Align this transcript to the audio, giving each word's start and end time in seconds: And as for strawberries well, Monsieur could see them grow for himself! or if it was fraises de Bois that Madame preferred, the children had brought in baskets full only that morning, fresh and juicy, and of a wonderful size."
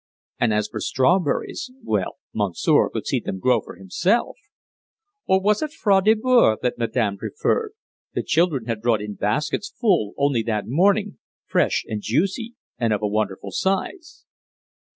And 0.39 0.51
as 0.51 0.67
for 0.67 0.79
strawberries 0.79 1.69
well, 1.83 2.17
Monsieur 2.33 2.89
could 2.89 3.05
see 3.05 3.19
them 3.19 3.37
grow 3.37 3.61
for 3.61 3.75
himself! 3.75 4.35
or 5.27 5.37
if 5.37 5.41
it 5.41 5.43
was 5.43 5.59
fraises 5.75 6.05
de 6.05 6.13
Bois 6.15 6.55
that 6.63 6.79
Madame 6.79 7.17
preferred, 7.17 7.73
the 8.15 8.23
children 8.23 8.65
had 8.65 8.81
brought 8.81 9.03
in 9.03 9.13
baskets 9.13 9.69
full 9.69 10.13
only 10.17 10.41
that 10.41 10.65
morning, 10.65 11.19
fresh 11.45 11.85
and 11.87 12.01
juicy, 12.01 12.55
and 12.79 12.93
of 12.93 13.03
a 13.03 13.07
wonderful 13.07 13.51
size." 13.51 14.25